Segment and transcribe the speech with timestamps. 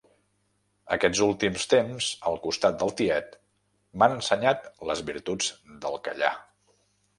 [0.95, 3.37] Aquests últims temps al costat del tiet
[3.99, 5.53] m'han ensenyat les virtuts
[5.85, 6.35] del callar.